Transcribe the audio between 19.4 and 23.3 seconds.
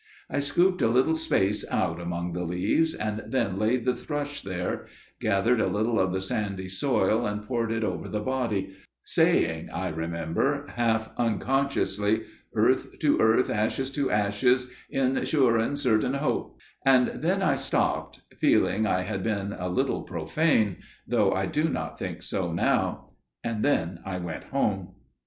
a little profane, though I do not think so now.